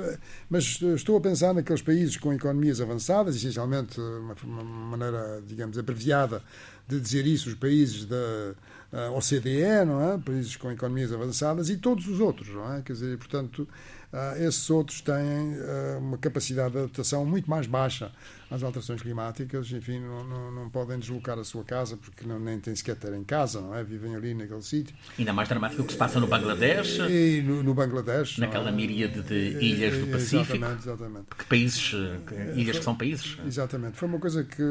[0.48, 6.44] mas estou a pensar naqueles países com economias avançadas, essencialmente uma, uma maneira, digamos, abreviada
[6.86, 8.54] de dizer isso, os países da
[8.92, 10.18] uh, OCDE, não é?
[10.18, 12.48] países com economias avançadas, e todos os outros.
[12.48, 12.82] Não é?
[12.82, 13.68] Quer dizer, portanto,
[14.12, 18.10] uh, esses outros têm uh, uma capacidade de adaptação muito mais baixa
[18.50, 22.58] às alterações climáticas, enfim, não, não, não podem deslocar a sua casa porque não, nem
[22.58, 23.84] têm sequer ter em casa, não é?
[23.84, 24.96] Vivem ali naquele sítio.
[25.18, 26.98] Ainda mais dramático o que se passa no Bangladesh.
[27.10, 28.38] E no, no Bangladesh.
[28.38, 28.72] Naquela é?
[28.72, 30.56] miríade de ilhas do Pacífico.
[30.56, 31.26] Exatamente, exatamente.
[31.36, 31.90] Que países,
[32.26, 33.36] que ilhas que são países.
[33.46, 33.98] Exatamente.
[33.98, 34.62] Foi uma coisa que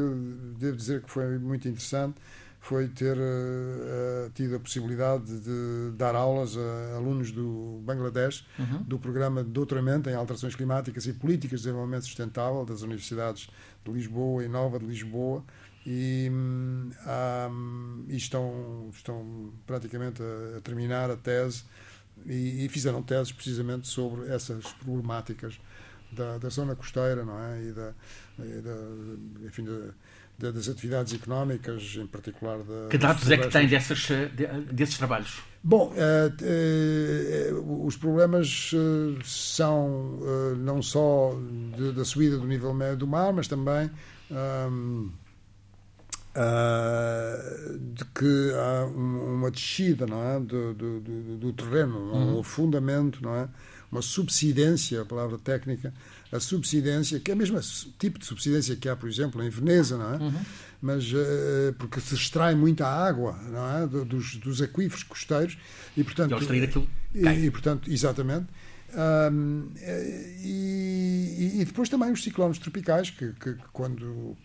[0.57, 2.15] devo dizer que foi muito interessante
[2.59, 8.83] foi ter uh, tido a possibilidade de dar aulas a alunos do Bangladesh, uhum.
[8.83, 13.49] do programa de doutoramento em alterações climáticas e políticas de desenvolvimento sustentável das universidades
[13.85, 15.43] de Lisboa e Nova de Lisboa.
[15.85, 16.89] E, um,
[18.09, 21.63] e estão, estão praticamente a, a terminar a tese
[22.25, 25.57] e, e, fizeram teses precisamente sobre essas problemáticas
[26.11, 27.63] da, da zona costeira, não é?
[27.63, 27.93] E da,
[28.39, 29.93] e da enfim, da,
[30.37, 32.87] das atividades económicas, em particular da.
[32.89, 34.07] Que dados é que tem dessas,
[34.71, 35.41] desses trabalhos?
[35.63, 38.71] Bom, uh, uh, os problemas
[39.23, 40.19] são
[40.57, 41.35] não só
[41.95, 43.89] da subida do nível médio do mar, mas também
[44.31, 45.11] um,
[47.95, 50.39] de que há uma descida não é?
[50.39, 52.37] do, do, do, do terreno, uhum.
[52.37, 53.49] um afundamento, não é?
[53.91, 55.93] uma subsidência, a palavra técnica,
[56.31, 57.59] a subsidência, que é o mesmo
[57.97, 60.17] tipo de subsidência que há, por exemplo, em Veneza, não é?
[60.17, 60.41] Uhum.
[60.81, 63.87] Mas uh, porque se extrai muita água, não é?
[64.05, 65.57] Dos, dos aquíferos costeiros
[65.95, 66.29] e, portanto.
[67.15, 67.19] E.
[67.19, 68.47] E, e, portanto, exatamente.
[68.95, 69.69] Um,
[70.41, 74.37] e, e, depois também os ciclones tropicais, que, que, quando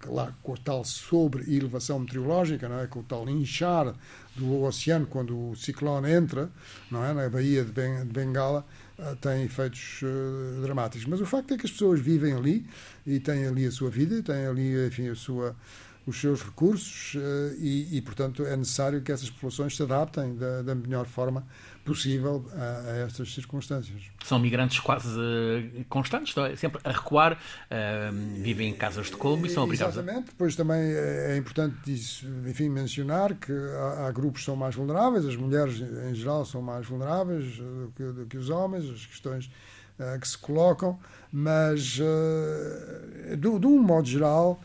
[0.00, 2.86] que lá com a tal sobre elevação meteorológica, não é?
[2.86, 3.94] com o tal inchar
[4.36, 6.50] do oceano quando o ciclone entra
[6.90, 7.12] não é?
[7.12, 8.64] na Baía de, ben, de Bengala,
[8.98, 11.06] uh, tem efeitos uh, dramáticos.
[11.06, 12.66] Mas o facto é que as pessoas vivem ali
[13.06, 15.56] e têm ali a sua vida, têm ali enfim, a sua,
[16.06, 20.62] os seus recursos uh, e, e, portanto, é necessário que essas populações se adaptem da,
[20.62, 21.46] da melhor forma
[21.84, 24.02] possível a, a, estas circunstâncias.
[24.24, 26.56] São migrantes quase uh, constantes, é?
[26.56, 30.32] sempre a recuar, uh, vivem em casas de colmo e são obrigados Exatamente, a...
[30.32, 31.74] depois também é importante
[32.46, 36.60] enfim, mencionar que há, há, grupos que são mais vulneráveis, as mulheres em geral são
[36.60, 39.50] mais vulneráveis do que, do que os homens, as questões
[39.98, 40.98] uh, que se colocam,
[41.32, 44.60] mas de, de um modo geral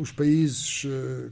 [0.00, 0.86] os países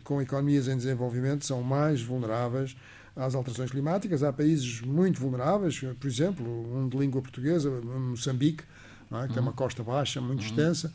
[0.05, 2.77] com economias em desenvolvimento são mais vulneráveis
[3.15, 4.23] às alterações climáticas.
[4.23, 6.47] Há países muito vulneráveis, por exemplo,
[6.77, 9.09] um de língua portuguesa, Moçambique, é?
[9.09, 9.29] que uhum.
[9.29, 10.47] tem uma costa baixa muito uhum.
[10.47, 10.93] extensa.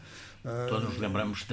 [0.70, 1.46] Todos nos lembramos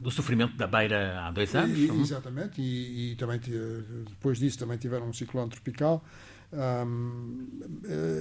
[0.00, 1.78] do sofrimento da beira há dois anos.
[1.78, 6.04] E, exatamente, e, e, também depois disso também tiveram um ciclone tropical.
[6.52, 7.48] Um,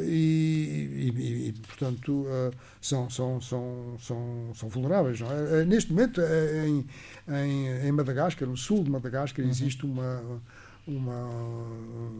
[0.07, 5.19] e, e, e, portanto uh, são, são, são, são, são vulneráveis.
[5.21, 5.63] É?
[5.65, 6.85] Neste momento, em,
[7.27, 9.51] em, em Madagascar, no sul de Madagascar, uhum.
[9.51, 10.41] existe uma
[10.87, 11.23] uma,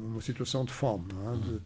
[0.08, 1.38] uma situação de fome, é?
[1.38, 1.62] de,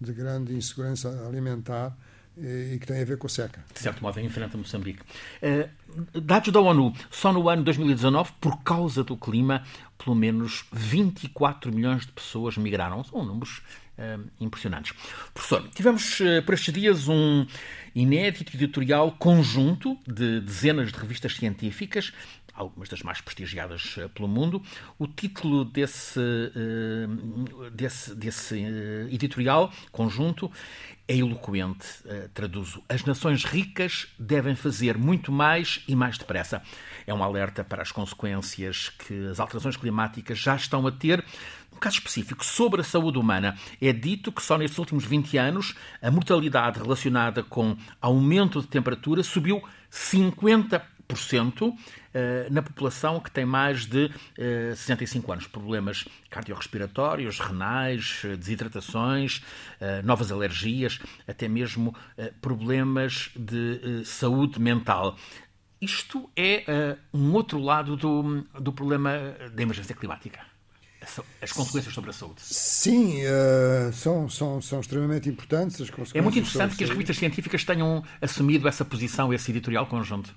[0.00, 1.96] de, grande insegurança alimentar
[2.36, 3.64] e, que tem a ver com a seca.
[3.72, 5.00] De certo modo, enfrenta Moçambique.
[5.42, 9.64] Uh, dados da ONU, só no ano 2019, por causa do clima,
[10.02, 13.02] pelo menos 24 milhões de pessoas migraram.
[13.04, 13.62] São números
[14.40, 14.92] impressionantes.
[15.32, 17.46] Professor, tivemos uh, por estes dias um
[17.94, 22.12] inédito editorial conjunto de dezenas de revistas científicas
[22.54, 24.62] algumas das mais prestigiadas pelo mundo.
[24.98, 26.20] O título desse,
[27.72, 28.64] desse, desse
[29.10, 30.50] editorial conjunto
[31.06, 31.86] é eloquente,
[32.32, 32.82] traduzo.
[32.88, 36.62] As nações ricas devem fazer muito mais e mais depressa.
[37.06, 41.22] É um alerta para as consequências que as alterações climáticas já estão a ter
[41.74, 43.56] um caso específico sobre a saúde humana.
[43.80, 49.22] É dito que só nestes últimos 20 anos a mortalidade relacionada com aumento de temperatura
[49.22, 51.74] subiu 50%
[52.14, 54.10] eh, na população que tem mais de
[54.76, 55.46] 65 eh, anos.
[55.48, 59.42] Problemas cardiorrespiratórios, renais, eh, desidratações,
[60.04, 61.94] novas alergias, até mesmo
[62.40, 65.16] problemas de saúde mental.
[65.80, 69.12] Isto é um outro lado do, do problema
[69.52, 70.53] da emergência climática
[71.40, 72.40] as consequências sobre a saúde.
[72.42, 76.16] Sim, uh, são, são, são extremamente importantes as consequências.
[76.16, 80.34] É muito interessante que as revistas científicas tenham assumido essa posição, esse editorial conjunto.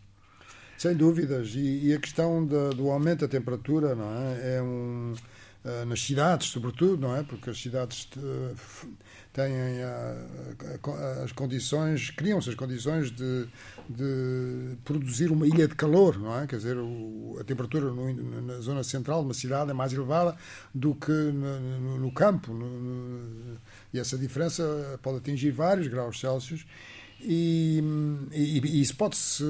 [0.78, 1.53] Sem dúvidas.
[1.55, 4.57] E, e a questão da, do aumento da temperatura não é?
[4.57, 5.15] é um,
[5.65, 7.24] uh, nas cidades, sobretudo, não é?
[7.24, 8.55] Porque as cidades uh,
[9.38, 9.54] têm
[11.24, 13.48] as condições, criam-se as condições de,
[13.88, 16.48] de, produzir uma ilha de calor, não é?
[16.48, 20.36] Quer dizer, o, a temperatura no, na zona central de uma cidade é mais elevada
[20.74, 22.52] do que no, no, no campo,
[23.94, 26.66] e essa diferença pode atingir vários graus Celsius.
[27.20, 27.82] E,
[28.32, 29.44] e, e isso pode-se,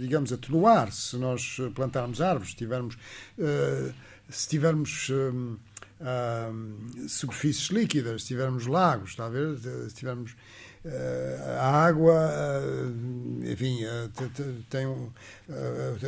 [0.00, 2.96] digamos, atenuar se nós plantarmos árvores, se tivermos,
[3.38, 3.94] uh,
[4.28, 5.58] se tivermos uh,
[6.02, 9.56] uh, superfícies líquidas, se tivermos lagos, a ver?
[9.88, 13.80] Se tivermos uh, a água, uh, enfim,
[14.68, 14.86] tem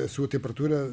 [0.05, 0.90] a sua temperatura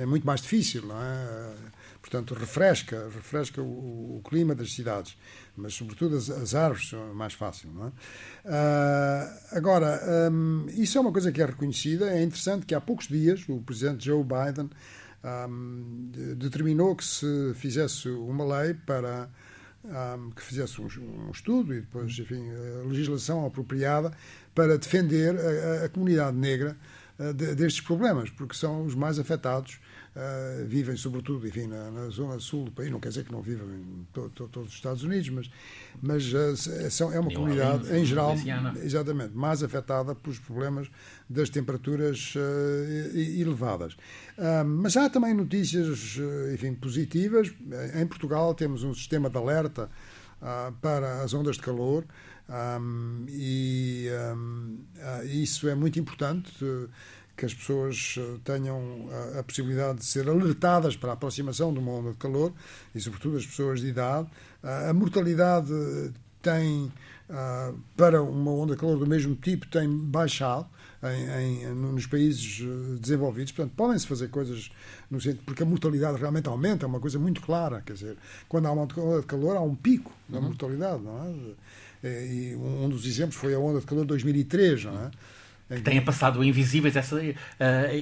[0.00, 1.52] é muito mais difícil, não é?
[2.00, 5.14] Portanto, refresca, refresca o, o clima das cidades,
[5.54, 7.92] mas sobretudo as, as árvores são mais fácil, não é?
[9.52, 10.00] agora,
[10.32, 12.08] um, isso é uma coisa que é reconhecida.
[12.10, 14.70] É interessante que há poucos dias o presidente Joe Biden
[15.24, 19.28] um, determinou que se fizesse uma lei para
[19.84, 22.50] um, que fizesse um, um, estudo e depois, enfim,
[22.86, 24.12] legislação apropriada
[24.54, 26.76] para defender a, a comunidade negra
[27.34, 29.78] de, destes problemas, porque são os mais afetados
[30.18, 33.40] Uh, vivem sobretudo enfim, na, na, zona sul do país, não quer dizer que não
[33.40, 35.50] vivam em to, to, todos os Estados Unidos, mas,
[36.02, 38.34] mas uh, são, é uma comunidade, em geral,
[38.82, 40.90] exatamente, mais afetada pelos problemas
[41.30, 43.96] das temperaturas uh, elevadas.
[44.66, 46.18] mas há também notícias
[46.52, 47.52] enfim, positivas.
[47.94, 49.88] Em Portugal temos um sistema de alerta
[50.80, 52.04] para as ondas de calor
[52.48, 54.78] um, e um,
[55.24, 56.52] isso é muito importante
[57.36, 61.78] que as pessoas eh, tenham a, a, possibilidade de ser alertadas para a aproximação de
[61.78, 62.52] uma onda de calor
[62.92, 64.28] e, sobretudo, as pessoas de idade.
[64.60, 65.72] A mortalidade
[66.42, 66.92] tem,
[67.96, 70.66] para uma onda de calor do mesmo tipo, tem baixado.
[71.00, 74.68] Em, em, nos países eh, desenvolvidos, portanto, podem-se fazer coisas
[75.08, 78.16] no sentido, porque a mortalidade realmente aumenta, é uma coisa muito clara, quer dizer,
[78.48, 80.46] quando há uma onda de calor, há um pico da uhum.
[80.46, 81.54] mortalidade, não é?
[82.02, 85.10] E um dos exemplos foi a onda de calor de 2003, não é?
[85.68, 87.20] que tenha passado invisíveis essa, uh,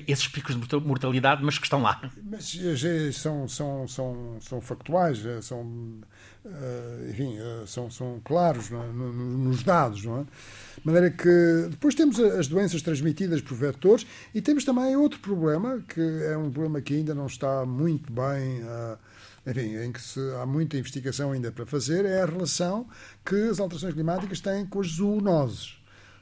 [0.07, 2.01] esses picos de mortalidade, mas que estão lá.
[2.23, 8.71] Mas eh, são, são, são, são factuais, eh, são, uh, enfim, uh, são, são claros
[8.71, 10.23] no, nos dados, não é?
[10.23, 15.83] De maneira que depois temos as doenças transmitidas por vetores e temos também outro problema,
[15.89, 18.63] que é um problema que ainda não está muito bem.
[19.47, 22.89] Enfim, em que se, há muita investigação ainda para fazer, é a relação
[23.25, 25.77] que as alterações climáticas têm com as zoonoses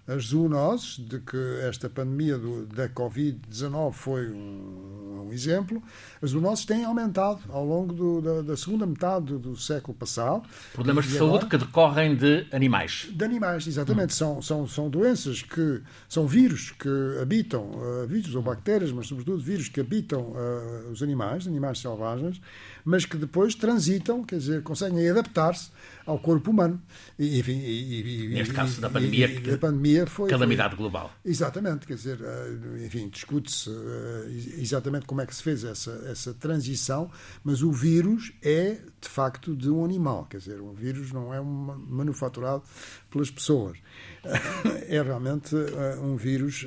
[0.07, 5.83] as zoonoses, de que esta pandemia do, da Covid-19 foi um, um, exemplo,
[6.21, 10.43] as zoonoses têm aumentado ao longo do, da, da, segunda metade do, do século passado.
[10.75, 13.09] Problemas de saúde que decorrem de animais.
[13.11, 14.13] De animais, exatamente.
[14.13, 14.17] Hum.
[14.17, 19.39] São, são, são doenças que são vírus que habitam, uh, vírus ou bactérias, mas sobretudo
[19.43, 22.41] vírus que habitam uh, os animais, animais selvagens,
[22.85, 25.71] mas que depois transitam, quer dizer, conseguem adaptar-se
[26.05, 26.81] ao corpo humano.
[27.19, 31.11] E, enfim, e, e, Neste caso da pandemia, e, a pandemia foi, calamidade global.
[31.25, 36.35] Exatamente, quer dizer, eh, enfim, discute-se eh, exatamente como é que se fez essa, essa
[36.35, 37.11] transição,
[37.43, 41.41] mas o vírus é, de facto, de um animal, quer dizer, um vírus não é
[41.41, 42.63] um manufaturado
[43.11, 43.79] pelas pessoas.
[44.87, 46.67] É realmente eh, um vírus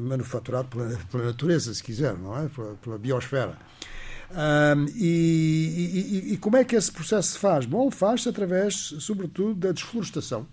[0.00, 2.48] manufaturado pela, pela natureza, se quiser, não é?
[2.48, 3.58] Pela, pela biosfera.
[4.32, 7.66] Um, e, e, e, como é que esse processo se faz?
[7.66, 10.46] Bom, faz-se através, sobretudo, da desflorestação.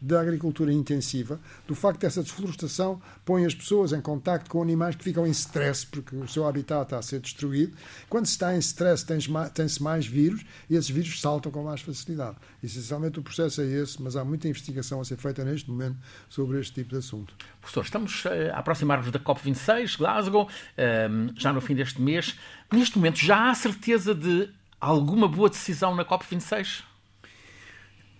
[0.00, 5.04] Da agricultura intensiva, do facto dessa desflorestação põe as pessoas em contacto com animais que
[5.04, 7.76] ficam em stress, porque o seu habitat está a ser destruído.
[8.08, 12.36] Quando se está em stress, tem-se mais vírus e esses vírus saltam com mais facilidade.
[12.62, 15.96] Essencialmente o processo é esse, mas há muita investigação a ser feita neste momento
[16.28, 17.34] sobre este tipo de assunto.
[17.60, 22.38] Professor, estamos eh, a aproximar-nos da COP26, Glasgow, eh, já no fim deste mês.
[22.72, 24.48] Neste momento, já há certeza de
[24.80, 26.84] alguma boa decisão na COP26?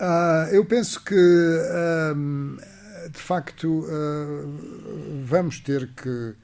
[0.01, 1.15] Uh, eu penso que,
[3.11, 6.35] de facto, uh, vamos ter que.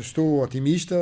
[0.00, 0.96] estou otimista.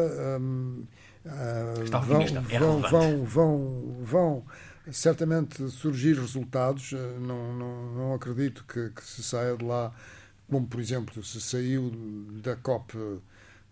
[1.82, 2.40] Está otimista.
[2.40, 4.44] Vão, é vão, vão, vão, vão,
[4.92, 6.92] certamente surgir resultados.
[7.20, 9.90] Não, não, não acredito que, que se saia de lá,
[10.50, 11.90] como, por exemplo, se saiu
[12.42, 12.94] da COP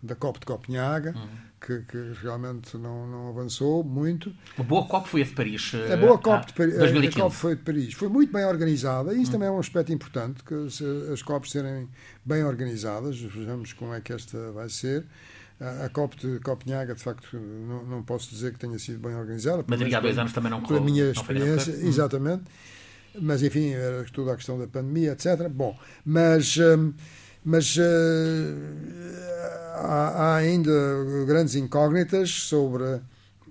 [0.01, 1.27] da COP de Copenhaga, uhum.
[1.59, 4.33] que, que, realmente não, não avançou muito.
[4.57, 5.71] A boa COP foi a de Paris.
[5.91, 7.19] A boa COP, ah, de Paris, 2015.
[7.19, 7.93] a COP foi de Paris.
[7.93, 9.31] Foi muito bem organizada e isso uhum.
[9.31, 10.53] também é um aspecto importante, que
[11.11, 11.89] as COPs serem
[12.23, 13.19] bem organizadas.
[13.19, 15.05] Vejamos como é que esta vai ser.
[15.59, 19.63] A COP de Copenhaga, de facto, não, não posso dizer que tenha sido bem organizada.
[19.65, 21.87] Mas há dois anos também não Pela minha experiência, uhum.
[21.87, 22.43] exatamente.
[23.21, 25.47] Mas, enfim, era toda a questão da pandemia, etc.
[25.49, 26.57] Bom, mas...
[26.57, 26.93] Hum,
[27.47, 27.81] mas uh,
[29.75, 30.71] há, ainda
[31.25, 32.83] grandes incógnitas sobre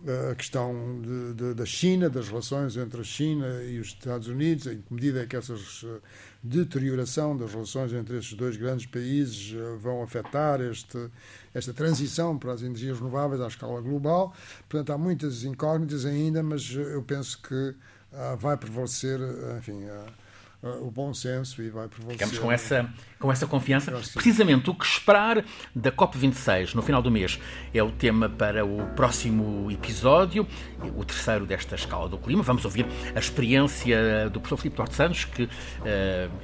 [0.07, 4.29] eh, a questão de, de, da China, das relações entre a China e os Estados
[4.29, 6.01] Unidos, em que medida é que essa eh,
[6.43, 11.09] deterioração das relações entre estes dois grandes países vão afetar este,
[11.55, 14.35] esta transição para as energias renováveis à escala global.
[14.69, 19.19] Portanto, há muitas incógnitas ainda, mas eu penso que uh, vai prevalecer,
[19.57, 20.24] enfim, uh,
[20.81, 22.27] o bom senso e vai prevalecer.
[22.27, 22.89] Ficamos com essa,
[23.19, 23.93] com essa confiança.
[24.15, 25.45] Precisamente o que esperar
[25.75, 27.39] da COP26 no final do mês
[27.73, 30.47] é o tema para o próximo episódio,
[30.97, 32.43] o terceiro desta escala do clima.
[32.43, 35.49] Vamos ouvir a experiência do professor Filipe Duarte Santos, que uh,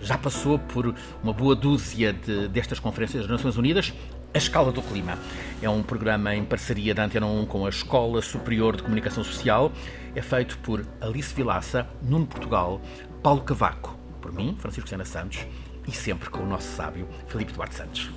[0.03, 3.93] já passou por uma boa dúzia de, destas conferências das Nações Unidas.
[4.33, 5.19] A Escala do Clima
[5.61, 9.73] é um programa em parceria da Antena 1 com a Escola Superior de Comunicação Social.
[10.15, 12.81] É feito por Alice Vilaça, Nuno Portugal,
[13.23, 15.47] Paulo Cavaco por mim, Francisco Sena Santos,
[15.89, 18.11] e sempre com o nosso sábio Filipe Duarte Santos.